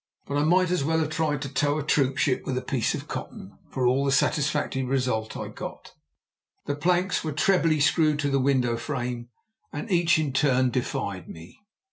[0.25, 3.07] But I might as well have tried to tow a troopship with a piece of
[3.07, 5.93] cotton, for all the satisfactory result I got;
[6.65, 9.29] the planks were trebly screwed to the window frame,
[9.71, 11.59] and each in turn defied me.